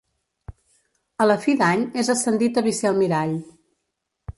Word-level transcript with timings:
A 1.25 1.29
la 1.29 1.37
fi 1.45 1.57
d'any 1.61 1.85
és 2.05 2.13
ascendit 2.17 2.61
a 2.63 2.67
vicealmirall. 2.73 3.41